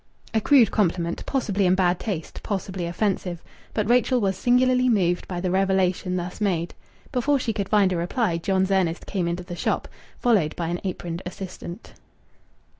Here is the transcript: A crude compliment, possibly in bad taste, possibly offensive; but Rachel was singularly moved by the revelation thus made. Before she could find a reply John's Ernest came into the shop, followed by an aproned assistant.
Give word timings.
A 0.33 0.41
crude 0.41 0.71
compliment, 0.71 1.23
possibly 1.27 1.67
in 1.67 1.75
bad 1.75 1.99
taste, 1.99 2.41
possibly 2.41 2.87
offensive; 2.87 3.39
but 3.75 3.87
Rachel 3.87 4.19
was 4.19 4.35
singularly 4.35 4.89
moved 4.89 5.27
by 5.27 5.39
the 5.39 5.51
revelation 5.51 6.15
thus 6.15 6.41
made. 6.41 6.73
Before 7.11 7.37
she 7.37 7.53
could 7.53 7.69
find 7.69 7.93
a 7.93 7.97
reply 7.97 8.39
John's 8.39 8.71
Ernest 8.71 9.05
came 9.05 9.27
into 9.27 9.43
the 9.43 9.55
shop, 9.55 9.87
followed 10.17 10.55
by 10.55 10.69
an 10.69 10.79
aproned 10.83 11.21
assistant. 11.27 11.93